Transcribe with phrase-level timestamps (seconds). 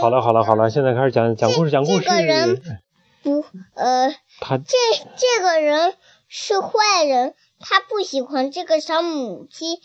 [0.00, 2.00] 好了好了好了，现在开始讲讲故事讲故事。
[2.00, 2.62] 这个人
[3.22, 4.76] 不呃，他这
[5.16, 5.94] 这个人
[6.28, 9.80] 是坏人，他不喜欢这个小母鸡，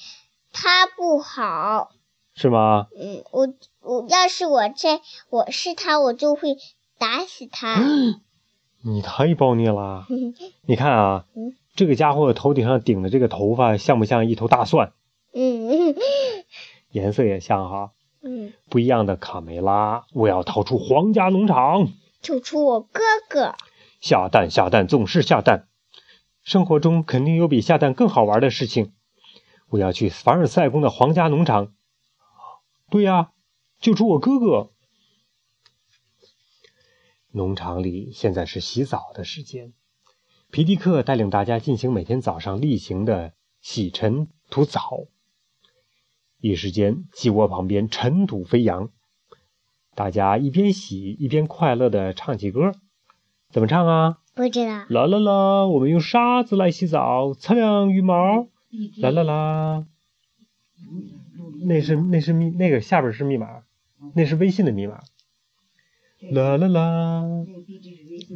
[0.53, 1.91] 他不好。
[2.33, 2.87] 是吗？
[2.97, 6.55] 嗯，我我要是我这我是他，我就会
[6.97, 7.81] 打死他。
[8.83, 10.05] 你太暴虐了！
[10.65, 14.93] 你看啊，嗯这个家伙头顶上顶的这个头发像不像一头大蒜？
[15.33, 15.95] 嗯
[16.91, 17.91] 颜色也像哈。
[18.27, 21.89] 嗯，不一样的卡梅拉，我要逃出皇家农场。
[22.23, 23.53] 救出我哥哥。
[24.01, 25.67] 下蛋下蛋总是下蛋，
[26.41, 28.93] 生活中肯定有比下蛋更好玩的事情。
[29.69, 31.75] 我要去凡尔赛宫的皇家农场。
[32.89, 33.31] 对呀，
[33.79, 34.71] 救出我哥哥。
[37.29, 39.73] 农场里现在是洗澡的时间，
[40.49, 45.05] 皮迪克带领大家进行每天早上例行的洗尘吐澡。
[46.45, 48.91] 一时间，鸡窝旁边尘土飞扬，
[49.95, 52.71] 大家一边洗一边快乐的唱起歌。
[53.49, 54.19] 怎么唱啊？
[54.35, 54.85] 不知道。
[54.89, 58.47] 啦啦啦，我们用沙子来洗澡，擦亮羽毛。
[59.01, 59.87] 啦啦啦，
[61.65, 63.63] 那是那是密那个下边是密码，
[64.13, 64.99] 那是微信的密码。
[66.29, 67.23] 啦啦啦，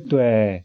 [0.10, 0.64] 对，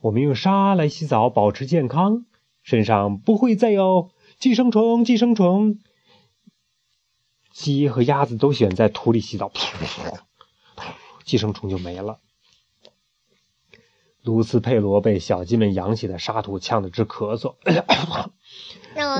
[0.00, 2.24] 我们用沙来洗澡，保持健康，
[2.62, 5.04] 身上不会再有寄生虫。
[5.04, 5.78] 寄生虫，
[7.58, 9.50] 鸡和鸭子都喜欢在土里洗澡，
[11.24, 12.20] 寄生虫就没了。
[14.22, 17.54] 卢斯佩罗被小鸡们扬起的沙土呛得直咳嗽。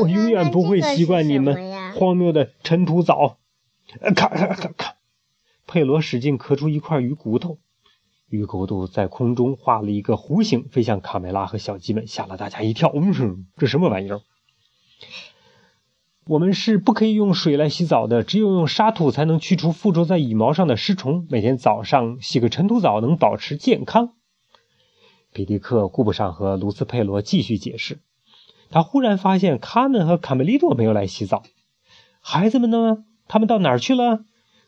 [0.03, 3.39] 我永远不会习惯你们荒谬的尘土澡。
[4.01, 4.97] 呃咔咔咔咔！
[5.67, 7.59] 佩罗使劲咳出一块鱼骨头，
[8.29, 12.93] 鱼骨头在空中画了一个弧形，飞向卡梅拉和小鸡们，吓了大家一跳。
[12.95, 14.21] 嗯，这什么玩意儿？
[16.29, 21.25] 我们是不可以用水来洗澡的，只有用沙土才能去除附着在羽毛上的尸虫。
[21.31, 24.15] 每天早上洗个尘土澡能保持健康。
[25.33, 28.01] 皮迪克顾不上和卢斯佩罗继续解释，
[28.71, 31.45] 他忽然发现卡门和卡梅利多没有来洗澡。
[32.21, 33.05] 孩子们呢？
[33.29, 34.25] 他们到哪儿去了？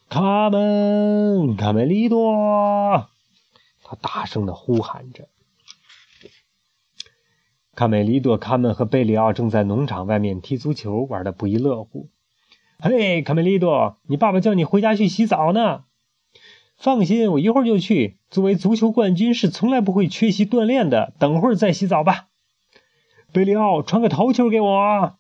[0.09, 3.09] 卡门、卡梅利多，
[3.83, 5.29] 他大声的呼喊着。
[7.79, 12.09] 卡梅利多、卡门和贝里奥正在农场外面踢足球，玩的不亦乐乎。
[12.81, 15.85] 嘿，卡梅利多，你爸爸叫你回家去洗澡呢。
[16.77, 18.19] 放心，我一会儿就去。
[18.31, 21.13] 作为足球冠军，是从来不会缺席锻炼的。
[21.21, 22.27] 等会儿再洗澡吧。
[23.33, 25.17] 贝里奥，传个头球给我。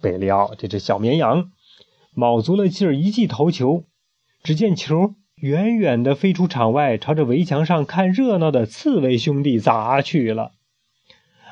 [0.00, 1.52] 贝里奥这只小绵羊，
[2.14, 3.84] 卯足了劲儿一记头球，
[4.42, 10.52] 只见球远远的飞出场外，朝着围墙上看热闹的刺猬兄弟砸去了。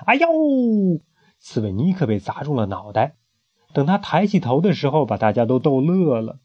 [0.06, 0.26] 哎呦！
[1.38, 3.16] 刺猬尼克被砸中了脑袋。
[3.74, 6.38] 等他抬起头的时候，把大家都逗乐了。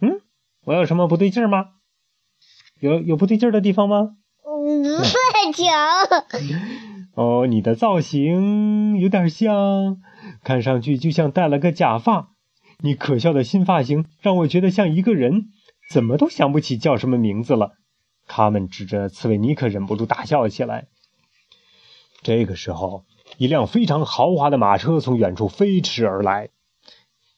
[0.00, 0.20] 嗯，
[0.64, 1.66] 我有什么不对劲吗？
[2.80, 4.16] 有有不对劲的地方吗？
[4.44, 5.70] 嗯，快讲。
[7.14, 9.98] 哦，你的造型有点像，
[10.42, 12.30] 看上去就像戴了个假发。
[12.80, 15.50] 你可笑的新发型让我觉得像一个人，
[15.92, 17.72] 怎么都想不起叫什么名字了。
[18.26, 20.86] 卡门指着刺猬尼克，忍不住大笑起来。
[22.22, 23.04] 这个时候，
[23.36, 26.48] 一辆非常豪华的马车从远处飞驰而来，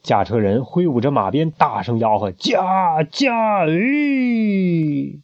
[0.05, 5.21] 驾车人挥舞着马鞭，大声吆喝：“驾驾！”诶！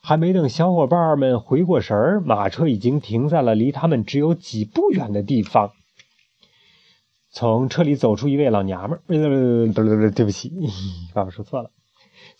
[0.00, 5.72] 还没等小伙伴们回过神儿，马车已经停在了离他们只有几步远的地方。
[7.32, 10.52] 从车里走出一位老娘们儿，对不起，
[11.12, 11.72] 爸爸说错了。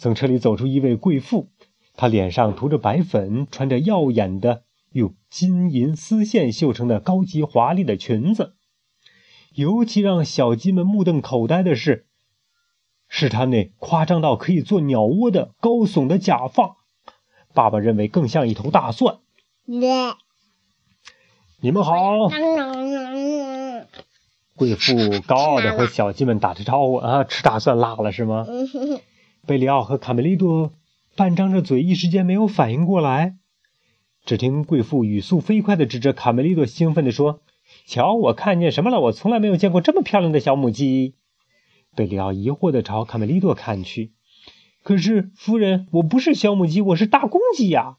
[0.02, 1.46] 从车里走出一位贵妇，
[1.94, 8.54] 她脸上涂着白粉，穿着耀眼的用金银丝线绣成的高级华丽的裙子。
[9.54, 12.06] 尤其让小鸡们目瞪口呆的是，
[13.06, 16.78] 是她那夸张到可以做鸟窝的高耸的假发。
[17.54, 19.18] 爸爸认为更像一头大蒜。
[19.68, 19.88] 对。
[21.60, 23.86] 你们好，嗯
[24.56, 24.96] 贵妇
[25.28, 28.44] 高傲的和小鸡们打着招呼啊，吃大蒜辣了是吗？
[29.44, 30.72] 贝里奥和卡梅利多
[31.16, 33.38] 半张着嘴，一时间没有反应过来。
[34.24, 37.40] 只听贵妇语速飞快地指着卡梅利多，兴奋地说
[37.84, 39.00] ：“瞧，我看见什么了？
[39.00, 41.16] 我从来没有见过这么漂亮的小母鸡。”
[41.96, 44.12] 贝里奥疑惑地朝卡梅利多看去。
[44.84, 47.96] 可是，夫人，我不是小母鸡，我是大公鸡呀！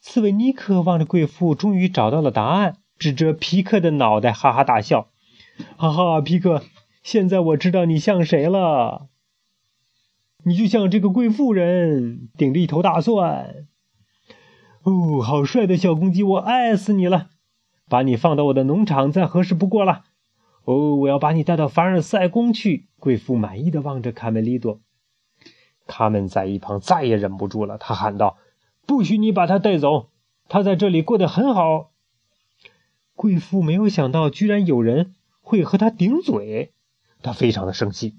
[0.00, 5.08] 刺猬尼克望着贵妇，终于找到了答案，指着皮克的脑袋，哈哈大笑
[5.78, 6.62] ：“哈哈，皮克，
[7.02, 9.08] 现在我知道你像谁了。
[10.44, 13.66] 你就像这个贵妇人，顶着一头大蒜。
[14.82, 17.28] 哦，好帅的小公鸡，我爱死你了！
[17.88, 20.02] 把你放到我的农场再合适不过了。
[20.64, 24.80] 哦，我要把你带到凡尔赛宫去。”贵妇满意的望着卡梅利多。
[25.86, 28.38] 卡门在一旁再也忍不住了，他喊道
[28.86, 30.10] ：“不许你把他带走！
[30.48, 31.90] 他在这里过得很好。”
[33.14, 36.72] 贵妇没有想到，居然有人会和他顶嘴，
[37.22, 38.16] 他非常的生气。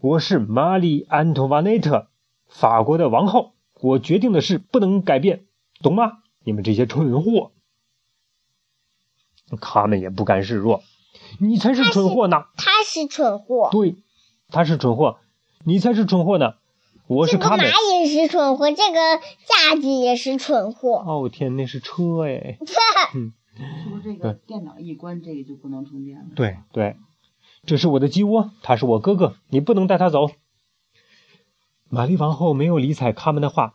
[0.00, 2.06] 我是玛丽·安托瓦内特，
[2.46, 3.54] 法国的王后。
[3.80, 5.44] 我决定的事不能改变，
[5.82, 6.18] 懂吗？
[6.44, 7.50] 你们这些蠢货！
[9.60, 10.82] 他们也不甘示弱，
[11.40, 12.44] 你才是蠢货呢！
[12.56, 13.96] 他是蠢货，对，
[14.50, 15.18] 他是蠢货，
[15.64, 16.54] 你才是蠢货呢！
[17.08, 18.98] 我是卡门，马也是蠢货，这个
[19.46, 21.02] 架子也是蠢货。
[21.06, 22.58] 哦天，那是车哎！
[23.16, 23.32] 嗯，
[23.88, 26.26] 说这个电脑一关，这个就不能充电了。
[26.36, 26.96] 对对，
[27.68, 30.30] 这是我的鸡窝，他是我哥哥，你不能带他走。
[31.90, 33.74] 玛丽王后没有理睬他们的话，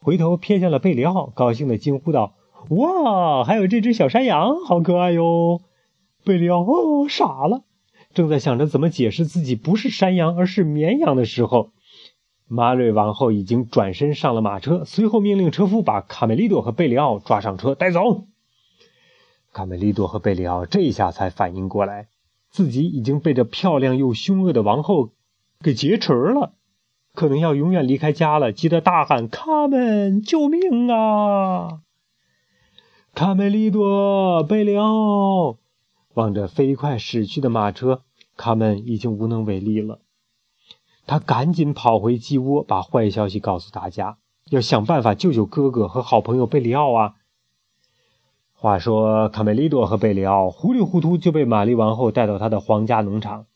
[0.00, 2.34] 回头瞥见了贝里奥，高兴的惊呼道
[2.70, 5.60] ：“哇，还有这只小山羊，好可爱哟！”
[6.26, 7.62] 贝里奥哦傻了，
[8.12, 11.70] 正在想着怎么解释自己不是山羊而是绵羊的时候，
[12.48, 18.24] 玛瑞王后已经转身上了马车，随后命令车夫把卡梅利多和贝里奥抓上车带走。
[19.52, 22.08] 卡梅利多和贝里奥这一下才反应过来，
[22.50, 25.10] 自己已经被这漂亮又凶恶的王后
[25.60, 26.54] 给劫持了。
[27.14, 31.80] 可能要永远离开家了，急得大喊：“卡门，救命啊！”
[33.12, 35.58] 卡梅利多、贝里奥
[36.14, 38.02] 望着飞快驶去的马车，
[38.36, 40.00] 卡门已经无能为力了。
[41.08, 44.18] 他赶紧跑回鸡窝，把坏消息告诉大家，
[44.50, 47.14] 要想办法救救哥哥和好朋友贝里奥啊！
[48.60, 53.46] 话说，卡梅利多和贝里奥糊里糊涂就被玛丽王后带到他的皇家农场。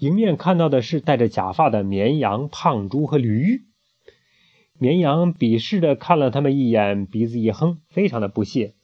[0.00, 3.62] 迎面看到的是戴着假发的绵羊、胖猪和驴。
[4.80, 8.74] 绵羊鄙视的看了他们一眼，鼻子一哼，非常的不屑。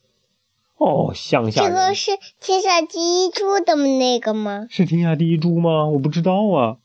[0.77, 4.69] 哦，乡下这个是天下第一猪的那个吗？
[4.71, 5.87] 是天下第一猪吗？
[5.87, 6.77] 我不知道啊，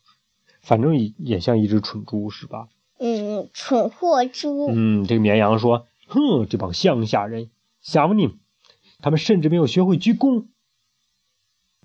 [0.62, 2.66] 反正也也像一只蠢猪，是吧？
[2.98, 4.66] 嗯，蠢货猪。
[4.68, 7.50] 嗯，这个绵羊说：“哼，这帮乡下人，
[7.82, 8.38] 想不你，
[9.00, 10.46] 他们甚至没有学会鞠躬。”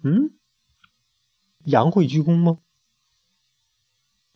[0.03, 0.31] 嗯。
[1.65, 2.59] 羊会鞠躬吗？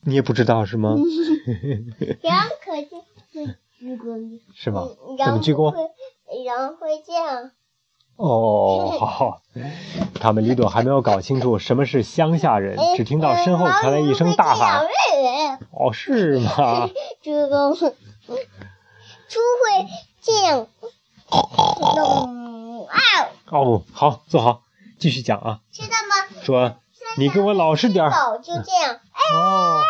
[0.02, 0.96] 你也不知道是吗？
[2.24, 2.90] 羊可是
[3.34, 4.88] 会鞠躬，是吗？
[5.24, 5.74] 怎么鞠躬？
[6.44, 7.52] 羊会这样。
[8.18, 9.42] 哦，好。
[10.16, 14.86] 他们李朵还没有搞清楚什么是乡下人， 只听到身后传来一声大喊
[15.72, 16.90] ：“哦，是吗？”
[17.22, 17.76] 鞠躬。
[17.76, 19.88] 猪会
[20.22, 20.68] 这样。
[23.50, 24.64] 哦，好，坐好，
[25.00, 25.62] 继续讲啊。
[25.72, 26.42] 知道吗？
[26.44, 26.78] 说。
[27.18, 28.12] 你给我老实点儿。
[28.42, 29.00] 就这样。
[29.34, 29.82] 哦，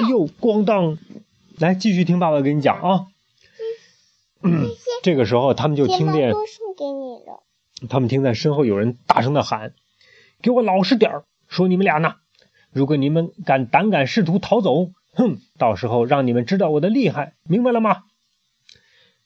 [0.00, 0.98] 哎呦，咣当！
[1.58, 3.06] 来，继续听爸爸给你讲啊。
[5.02, 6.34] 这个时候，他们就听见。
[7.88, 9.72] 他们听在身后有人大声的喊
[10.42, 11.24] ：“给我老实点儿！
[11.48, 12.16] 说你们俩呢。
[12.70, 18.02] 如果你们敢胆敢试图逃走，哼，到时候让你们知道我的厉害，明白了吗？”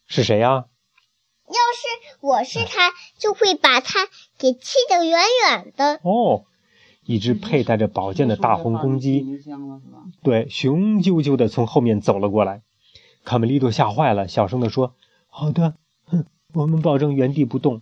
[0.06, 0.66] 是谁呀？
[1.48, 4.06] 要是我是他，就会把他
[4.38, 6.00] 给气得远远的。
[6.02, 6.44] 哦。
[7.08, 9.24] 一只佩戴着宝剑的大红公鸡，
[10.24, 12.62] 对，雄赳赳的从后面走了过来。
[13.24, 14.96] 卡梅利多吓坏了，小声的说
[15.30, 15.74] ：“好的，
[16.06, 17.80] 哼，我们保证原地不动。”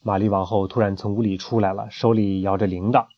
[0.00, 3.08] 玛丽王后突然从屋里出来了，手里摇着铃铛。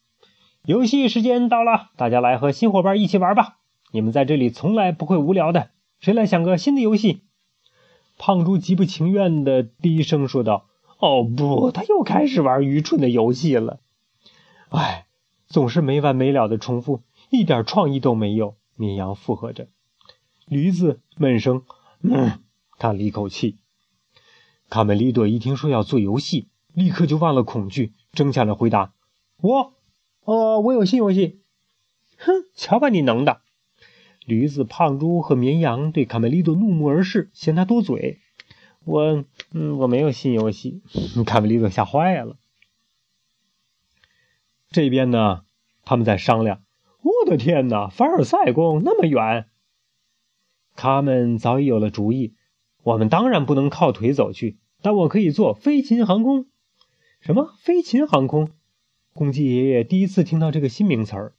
[0.65, 3.59] 游戏时间到了，大家来和新伙伴一起玩吧！
[3.93, 5.71] 你们在这里从来不会无聊的。
[6.01, 7.23] 谁来想个新的游戏？
[8.19, 10.67] 胖猪极不情愿的低声说道
[10.99, 13.81] ：“哦不，他又开始玩愚蠢的游戏了。”
[14.71, 15.07] 唉，
[15.47, 18.57] 总是没完没了的重复，一点创意都没有。
[18.75, 19.69] 绵羊附和着，
[20.47, 21.63] 驴子闷声，
[22.03, 22.41] 嗯，
[22.79, 23.57] 叹了一口气。
[24.69, 28.93] 卡梅利多一听说要做游戏，立刻就忘了恐惧，争抢着回答
[29.41, 29.73] ：“我，
[30.25, 31.41] 哦，我有新游戏。”
[32.19, 33.41] 哼，瞧把你能的！
[34.27, 38.19] 驴子、胖猪和绵羊对卡梅利多怒目而视，嫌他多嘴。
[38.85, 40.83] 我，嗯，我没有新游戏。
[41.25, 42.37] 卡梅利多吓坏了。
[44.71, 45.45] 这边呢，
[45.85, 46.63] 他们在商量。
[47.03, 49.47] 我的天哪，凡尔赛宫那么远。
[50.75, 52.35] 他们早已有了主意。
[52.83, 56.47] 我们当然不能靠腿走去，但我可以坐飞禽航空。
[57.21, 58.51] 什么飞禽航空？
[59.13, 61.35] 公鸡爷爷第一次听到这个新名词儿。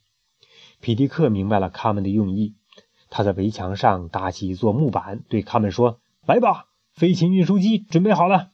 [0.80, 2.56] 皮迪克明白了他们的用意，
[3.10, 8.50] 他在围墙上搭起一座木板，对他们说：“来吧，飞禽运输机准备好了。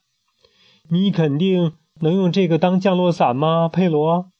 [0.88, 4.30] 你肯定能用这个当降落伞吗，佩罗？”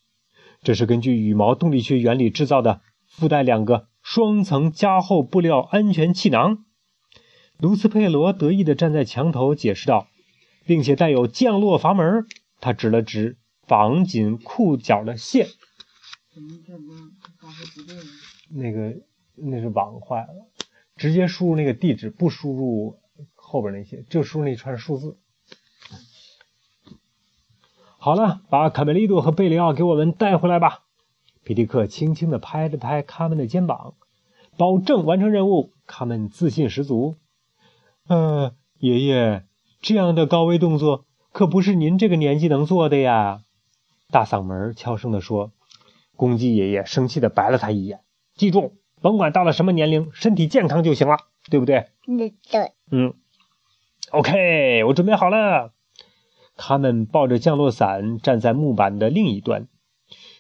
[0.63, 6.65] 这是根据羽毛动力学原理制造的，附带两个双层加厚布料安全气囊。
[7.59, 10.09] 卢斯佩罗得意地站在墙头解释道，
[10.65, 12.27] 并且带有降落阀门。
[12.61, 15.49] 他指了指绑紧裤脚的线。
[18.51, 18.95] 那个
[19.35, 20.47] 那是网坏了，
[20.97, 22.99] 直接输入那个地址，不输入
[23.35, 25.17] 后边那些，就输入那串数字。
[27.99, 30.85] 好了，把卡梅利多和贝里奥给我们带回来吧。
[31.43, 33.95] 皮迪克轻轻的拍了拍卡门的肩膀，
[34.57, 35.73] 保证完成任务。
[35.87, 37.17] 卡门自信十足。
[38.07, 39.45] 呃，爷爷，
[39.81, 43.43] 这样的高危动作可不是您这个年纪能做的呀！
[44.11, 45.53] 大嗓门悄声的说。
[46.17, 48.01] 公鸡爷爷生气的白了他一眼。
[48.37, 51.19] 记住，甭管到了什么年龄，身体健康就行了，
[51.51, 51.91] 对不对？
[52.07, 52.73] 嗯对。
[52.91, 53.13] 嗯。
[54.13, 55.75] OK，我准备好了。
[56.57, 59.69] 他们抱着降落伞站在木板的另一端。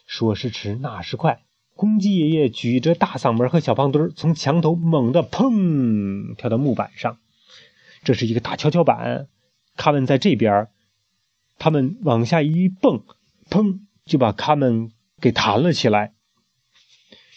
[0.06, 1.42] 说时迟，那时快，
[1.76, 7.18] 公鸡爷爷举着大嗓门和小胖墩从墙头猛地砰跳到木板上。
[8.02, 9.28] 这是一个大跷跷板，
[9.76, 10.68] 他们在这边，
[11.58, 13.04] 他们往下一蹦，
[13.50, 14.90] 砰就把他们
[15.20, 16.14] 给弹了起来。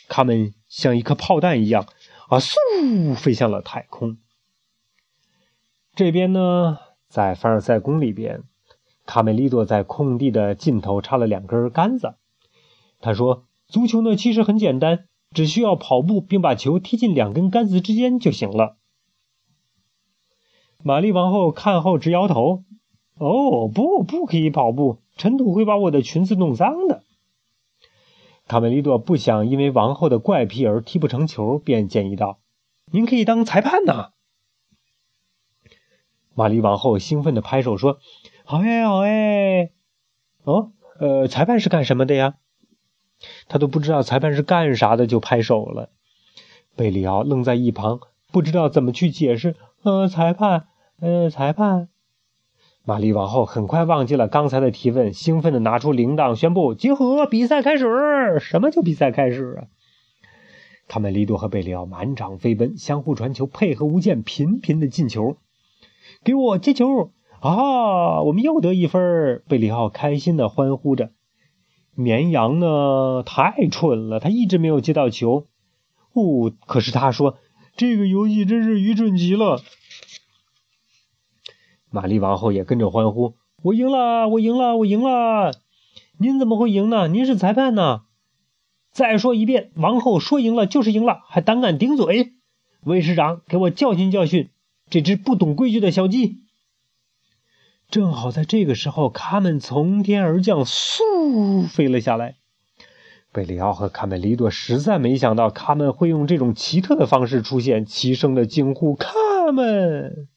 [0.08, 1.88] 他们像一颗炮弹一样
[2.30, 4.18] 啊，嗖飞向了太空。
[5.96, 8.44] 这边呢，在凡尔赛宫里边。
[9.06, 12.16] 卡梅利多在空地的尽头插了两根杆子。
[13.00, 18.76] 他说：“足球呢，其实很简单，只需要跑步并把球踢进两根杆子之间就行了。”
[20.84, 22.66] 玛丽王后看后直摇头
[23.18, 27.02] ：“哦，不，不可以跑步，尘土会把我的裙子弄脏的。”
[28.48, 32.39] 卡梅利多不想因为王后的怪癖而踢不成球，便建议道
[32.92, 34.12] ：“您可以当裁判呐。”
[36.34, 38.00] 玛丽王后兴奋地拍手说。
[38.46, 39.72] 好哎，好哎，
[40.44, 42.36] 哦，呃，裁判是干什么的呀？
[43.50, 45.89] 他都不知道裁判是干啥的，就拍手了。
[46.77, 48.00] 贝里奥愣在一旁，
[48.32, 49.58] 不知道怎么去解释。
[49.84, 50.68] 呃，裁判，
[51.01, 51.89] 呃，裁判。
[52.88, 58.39] 玛丽王后很快忘记了刚才的提问，兴奋的拿出铃铛，宣布集合，比赛开始。
[58.39, 59.67] 什么叫比赛开始啊？
[60.88, 65.36] 卡梅利多和贝里奥满场飞奔，相互传球，配合无间，频频的进球。
[66.24, 67.12] 给我接球！
[67.41, 68.22] 啊！
[68.22, 69.44] 我们又得一分！
[69.50, 71.10] 贝里奥开心的欢呼着。
[71.94, 73.22] 绵羊呢？
[73.25, 75.48] 太蠢了，他一直没有接到球。
[76.13, 77.36] 哦，可是他说
[77.75, 79.60] ：“这个游戏真是愚蠢极了。”
[81.89, 84.27] 玛丽王后也跟着欢呼：“我赢了！
[84.29, 84.77] 我赢了！
[84.77, 85.51] 我赢了！”
[86.20, 87.08] 您怎么会赢呢？
[87.08, 88.01] 您是裁判呢！
[88.91, 92.34] 再说一遍，王后说赢了就是赢了，还胆敢顶嘴！
[92.84, 94.50] 卫士长，给我教训教训
[94.89, 96.39] 这只不懂规矩的小鸡！
[97.89, 102.36] 正好在这个时候，卡门从天而降，嗖飞了下来。
[103.32, 109.13] 贝里奥和卡梅利多实在没想到卡门会用这种奇特的方式出现，齐声的惊呼：“卡
[109.53, 110.27] 门！”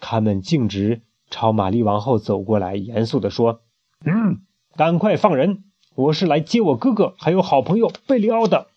[0.00, 3.62] 卡门径直朝玛丽王后走过来，严肃地说
[4.04, 4.42] ：“嗯，
[4.76, 5.64] 赶快放人！
[5.94, 8.68] 我是来接我哥哥还有好朋友贝里奥的。”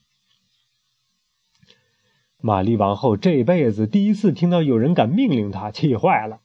[2.41, 6.39] 玛丽王后这辈子第一次听到有人敢命令她，气坏了。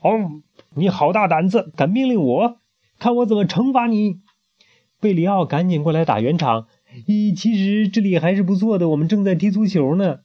[0.00, 0.40] 哦，
[0.74, 2.60] 你好大胆子，敢命令我？
[3.00, 4.20] 看我怎么惩罚你！
[5.00, 6.68] 贝里奥赶紧过来打圆场。
[7.06, 10.20] 咦，其实这里还是不错的，我们正在踢足球呢。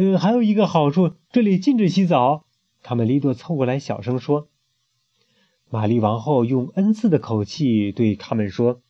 [0.00, 2.46] 呃，还有一个好处，这里禁止洗澡。
[2.82, 4.48] 卡梅利多凑过来小声说。
[5.68, 8.80] 玛丽王后用恩赐的口气对他们说：“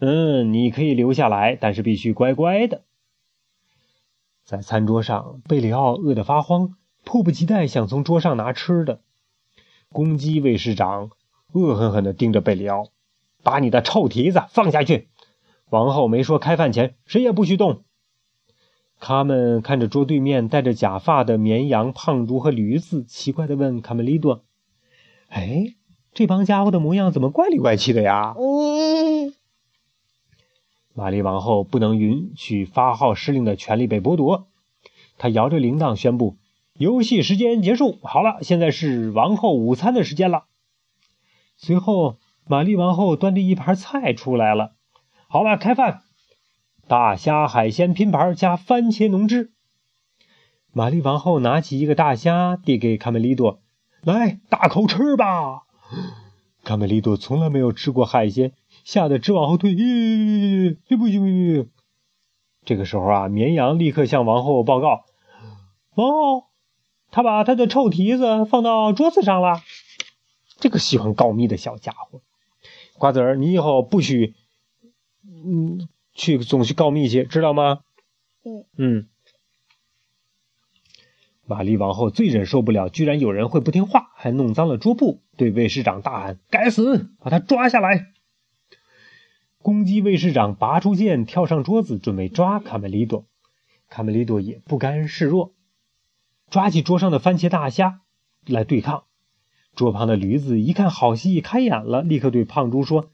[0.00, 2.82] 嗯，你可以留下来，但是必须乖乖的。”
[4.44, 9.02] 在餐桌上，贝里奥饿得发慌，迫不及待想从桌上拿吃的。
[9.90, 11.10] 公鸡卫士长
[11.52, 12.88] 恶狠狠地盯着贝里奥，
[13.44, 15.10] 把你的臭蹄子放下去！
[15.68, 17.84] 王后没说开饭前谁也不许动。
[19.00, 24.44] 卡门看着桌对面戴着假发的绵羊、胖猪和驴子，奇怪地问卡梅利多
[25.28, 25.74] ：“哎，
[26.12, 28.36] 这帮家伙的模样怎么怪里怪气的呀？”。
[30.92, 34.48] 玛丽王后不能允许发号施令的权利被剥夺，
[35.16, 36.36] 她摇着铃铛宣布。
[36.74, 40.44] 游戏时间结束，好了，现在是王后午餐的时间了。
[41.56, 44.72] 随后，玛丽王后端着一盘菜出来了。
[45.26, 46.02] 好了，开饭，
[46.90, 49.52] 大虾海鲜拼盘加番茄浓汁。
[50.72, 53.60] 玛丽王后拿起一个大虾，递给卡梅利多
[54.02, 55.62] ：“来，大口吃吧。”
[56.64, 59.70] 卡梅利多从来没有吃过海鲜，吓得直往后退。
[59.72, 61.70] 不行不行！
[62.64, 65.04] 这个时候啊，绵羊立刻向王后报告
[65.94, 66.46] ：“王后。”
[67.12, 69.60] 他把他的臭蹄子放到桌子上了，
[70.58, 72.20] 这个喜欢告密的小家伙。
[72.98, 74.34] 瓜子儿，你以后不许，
[75.24, 75.88] 嗯，
[76.20, 77.80] 去总去告密去，知道吗？
[78.44, 79.08] 嗯嗯。
[81.46, 88.12] 玛丽王后最忍受不了，居然有人会不听话，还弄脏了桌布，对卫士长大喊：“该死，把他抓下来！”
[89.62, 93.24] 公鸡卫士长拔出剑，跳上桌子，准备抓卡梅利多。
[93.88, 95.54] 卡梅利多也不甘示弱，
[96.50, 98.02] 抓起桌上的番茄大虾
[98.44, 99.04] 来对抗。
[99.74, 103.10] 桌旁的驴子一看好戏开演了，立刻对胖猪说：“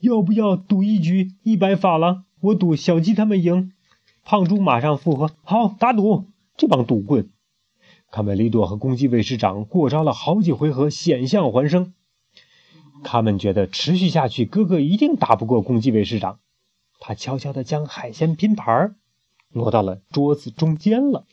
[0.00, 1.32] 要不要赌一局？
[1.42, 3.72] 一百法郎，我赌小鸡他们赢。”
[4.24, 6.26] 胖猪马上附和：“好，打赌！”
[6.58, 7.30] 这帮赌棍！
[8.10, 11.94] 卡梅利多和公鸡卫士长过招了好几回合，险象环生。
[13.04, 16.40] 他们觉得持续下去，哥哥一定打不过公鸡卫士长。
[17.00, 18.96] 他悄悄地将海鲜拼盘
[19.52, 21.24] 挪到了桌子中间了。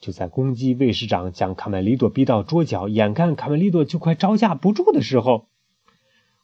[0.00, 5.48] 就在公鸡卫士长将卡梅利多逼到桌角，眼看卡梅利多就快招架不住的时候，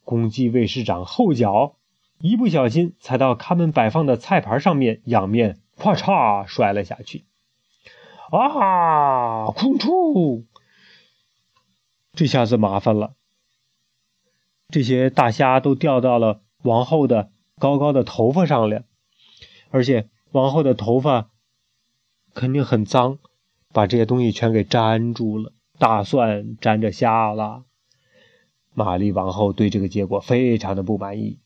[0.04, 1.77] 公鸡卫士长后脚
[2.20, 7.24] 一不小心踩到他们摆放的菜盘上面，仰面咔嚓摔了下去。
[8.30, 9.46] 啊！
[9.52, 10.46] 空出！
[12.12, 13.14] 这下子麻烦了，
[14.68, 18.84] 这些大虾都掉到了王后的高高的头发上了，
[19.70, 20.08] 而且。
[20.30, 21.30] 王后的头发
[22.34, 23.18] 肯定很脏，
[23.72, 25.54] 把这些东西全给粘住了。
[25.78, 27.64] 大蒜粘着虾了。
[28.74, 31.38] 玛丽王后对这个结果非常的不满意。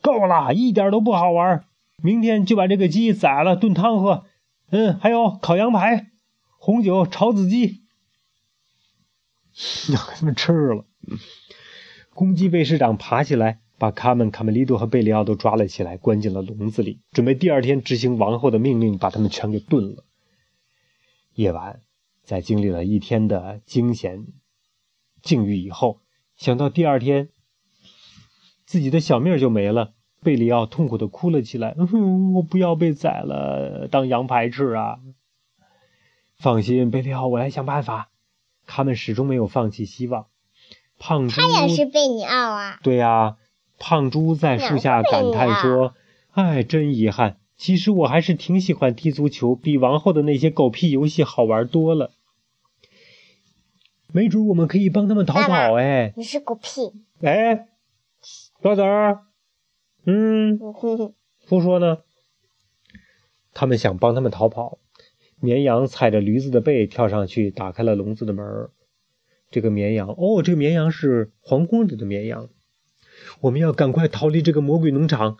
[0.00, 1.64] 够了，一点都不好玩。
[2.02, 4.24] 明天就把这个鸡宰了炖汤喝。
[4.70, 6.10] 嗯，还有烤羊排、
[6.58, 7.82] 红酒炒子鸡，
[9.92, 10.84] 让他们吃了。
[12.14, 13.60] 公鸡卫士长爬起来。
[13.80, 20.04] 把卡门、卡梅利多和贝里奥都抓了起来，关进了笼子里，准备第二天执行王后的命令，把他们全给炖了。
[21.32, 21.80] 夜晚，
[22.22, 24.26] 在经历了一天的惊险
[25.22, 26.02] 境遇以后，
[26.36, 27.30] 想到第二天
[28.70, 31.74] 自己的小命就没了，贝里奥痛苦的哭了起来
[32.36, 35.00] ：“我不要被宰了，当羊排吃啊！”
[36.38, 38.10] 放心，贝里奥，我来想办法。
[38.68, 40.26] 他们始终没有放弃希望。
[41.00, 42.78] 胖猪，他也是贝里奥啊。
[42.84, 43.38] 对呀。
[43.80, 45.94] 胖猪在树下感叹说
[46.30, 47.38] ：“哎，真遗憾！
[47.56, 52.12] 其实我还是挺喜欢踢足球，比王后的那些狗屁游戏好玩多了。
[54.12, 56.92] 没准我们可以帮他们逃跑。”哎，你是狗屁！
[57.22, 57.66] 哎，
[58.62, 59.22] 瓜子儿，
[60.04, 60.58] 嗯，
[61.48, 61.98] 不说呢。
[63.54, 64.78] 他们想帮他们逃跑。
[65.40, 68.68] 绵羊踩着驴子的背跳上去，打开了笼子的门。
[69.50, 72.50] 这个绵羊，哦，这个绵羊是皇宫里的绵羊。
[73.40, 75.38] 我们要赶快逃离这个魔鬼农场！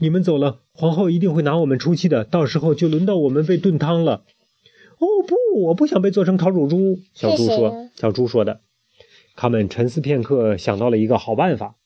[0.00, 4.24] 你们走了，皇后一定会拿我们出气的，到时候就轮到我们被炖汤了。
[4.96, 6.98] 哦不，我不想被做成烤乳猪。
[7.12, 8.62] 小猪说：“小猪说的。”
[9.36, 11.76] 他们沉思片刻，想到了一个好办法。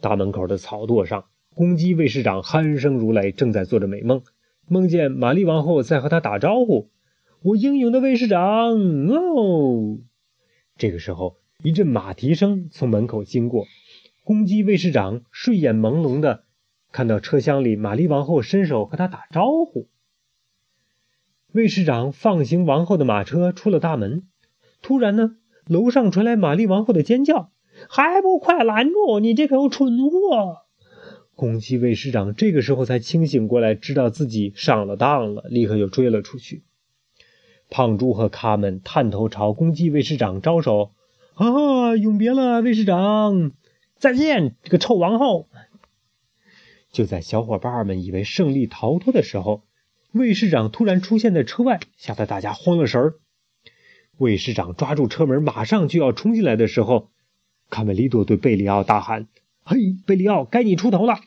[0.00, 4.22] 大门口的草垛上，公鸡卫士长鼾声如雷，正在做着美梦，
[4.68, 6.90] 梦见玛丽王后在和他打招呼
[7.42, 8.40] ：“我英勇的卫士长
[9.08, 9.98] 哦！”
[10.78, 11.36] 这个时候。
[11.62, 13.66] 一阵马蹄声从门口经过，
[14.24, 16.44] 公鸡卫士长睡眼朦胧的
[16.92, 19.88] 看到车厢里玛丽王后伸手和他打招呼。
[21.52, 24.28] 卫士长放行王后的马车出了大门，
[24.82, 27.50] 突然呢，楼上传来玛丽王后的尖叫
[27.88, 30.62] ：“还不快拦住你这口蠢货！”
[31.36, 36.64] 公鸡卫士长这个时候才清醒过来，知道自己上了当了，立刻就追了出去。
[37.68, 40.92] 胖猪和卡门探头朝公鸡卫士长招手。
[41.34, 41.94] 啊！
[41.96, 43.52] 永别了，卫士长！
[43.98, 45.48] 再见，这个臭王后！
[46.90, 49.64] 就在小伙伴们以为胜利逃脱的时候，
[50.12, 53.14] 卫士长突然出现在车外，吓得大家慌了神儿。
[54.16, 57.10] 卫士长抓住车门，马上就要冲进来的时候，
[57.70, 59.28] 卡梅利多对贝里奥大喊
[59.64, 61.18] ：“嘿，贝里奥，该你出头了！”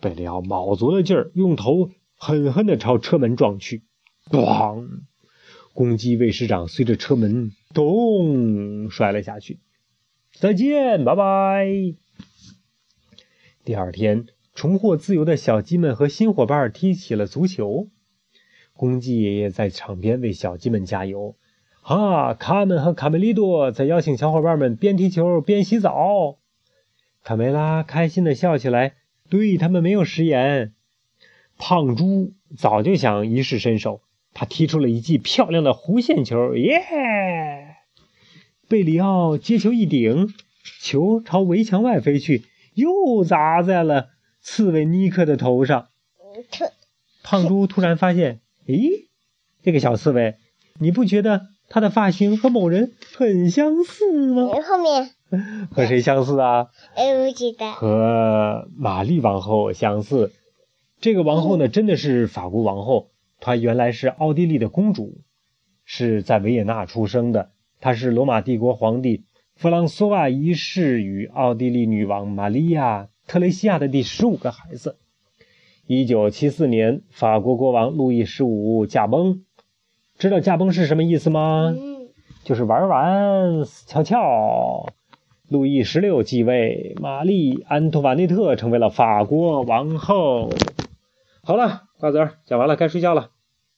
[0.00, 3.84] 贝里奥卯足了劲儿，用头狠狠地朝车门撞去，
[4.30, 4.88] 咣！
[5.72, 9.58] 公鸡卫士长随着车门咚摔了下去。
[10.32, 11.66] 再见，拜拜。
[13.64, 17.88] 第二天，重获自由的小鸡们和新伙伴踢起了足球。
[18.72, 21.36] 公鸡爷爷在场边为小鸡们加油。
[21.86, 26.38] 哈，卡门和卡梅利多在邀请小伙伴们边踢球边洗澡。
[27.22, 28.94] 卡梅拉开心的笑起来，
[29.28, 30.72] 对他们没有食言。
[31.58, 34.00] 胖猪早就想一试身手。
[34.32, 36.80] 他踢出了一记漂亮的弧线球，耶！
[38.66, 40.32] 贝里奥接球一顶，
[40.80, 44.08] 球朝围墙外飞去，又砸在了
[44.40, 45.88] 刺猬尼克的头上。
[47.22, 49.08] 胖猪突然发现，咦，
[49.62, 50.36] 这个小刺猬，
[50.80, 54.46] 你不觉得他的发型和某人很相似吗？
[54.46, 55.10] 后面
[55.72, 56.68] 和谁相似啊？
[56.94, 57.72] 哎，不知道。
[57.72, 60.30] 和玛丽王后相似。
[61.00, 63.10] 这个王后呢，真的是法国王后。
[63.40, 65.22] 她原来是奥地利的公主，
[65.84, 67.50] 是在维也纳出生的。
[67.80, 69.24] 她是罗马帝国皇帝
[69.56, 74.98] 弗朗索瓦一世与奥地利女王玛利亚·特雷西亚的第十五个孩子。
[75.88, 79.42] 一九七四年，法国国王路易十五驾崩。
[80.18, 81.74] 知道驾崩是什么意思吗？
[81.76, 82.08] 嗯，
[82.44, 84.86] 就是玩完死翘翘。
[85.48, 90.48] 路易十六继位，玛丽·安托瓦内特成为了法国王后。
[91.42, 93.30] 好了，瓜子儿讲完了，该睡觉了。